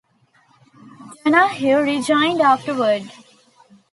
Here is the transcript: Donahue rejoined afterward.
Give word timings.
Donahue 1.23 1.75
rejoined 1.75 2.41
afterward. 2.41 3.03